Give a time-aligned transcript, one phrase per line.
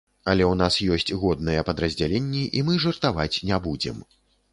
[0.31, 4.01] Але ў нас ёсць годныя падраздзяленні, і мы жартаваць не будзем.